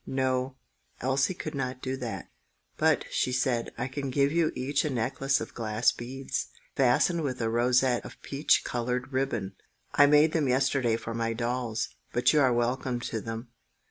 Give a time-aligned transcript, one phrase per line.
[0.07, 0.55] No,
[0.99, 2.31] Elsie could not do that.
[2.75, 7.39] "But," she said, "I can give you each a necklace of glass beads, fastened with
[7.39, 9.53] a rosette of peach coloured ribbon.
[9.93, 13.49] I made them yesterday for my dolls, but you are welcome to them."